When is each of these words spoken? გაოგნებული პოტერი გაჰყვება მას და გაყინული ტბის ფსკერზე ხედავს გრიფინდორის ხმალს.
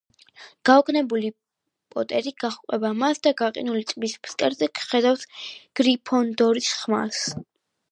გაოგნებული 0.69 1.29
პოტერი 1.95 2.33
გაჰყვება 2.45 2.91
მას 3.03 3.21
და 3.29 3.35
გაყინული 3.43 3.85
ტბის 3.93 4.17
ფსკერზე 4.25 4.71
ხედავს 4.89 5.29
გრიფინდორის 5.83 6.75
ხმალს. 6.83 7.25